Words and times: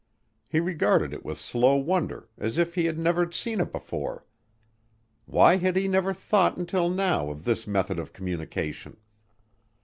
He 0.47 0.59
regarded 0.59 1.13
it 1.13 1.23
with 1.23 1.37
slow 1.37 1.75
wonder 1.75 2.27
as 2.35 2.57
if 2.57 2.73
he 2.73 2.85
had 2.85 2.97
never 2.97 3.31
seen 3.31 3.61
it 3.61 3.71
before. 3.71 4.25
Why 5.27 5.57
had 5.57 5.75
he 5.75 5.87
never 5.87 6.11
thought 6.11 6.57
until 6.57 6.89
now 6.89 7.29
of 7.29 7.43
this 7.43 7.67
method 7.67 7.99
of 7.99 8.11
communication? 8.11 8.97